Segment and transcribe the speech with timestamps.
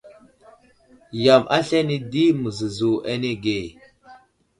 [1.23, 3.59] Yam aslane di məzəzo anege.